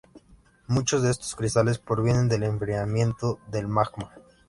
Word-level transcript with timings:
Muchos 0.65 1.03
de 1.03 1.11
estos 1.11 1.35
cristales 1.35 1.77
provienen 1.77 2.27
del 2.27 2.41
enfriamiento 2.41 3.37
del 3.51 3.67
magma. 3.67 4.11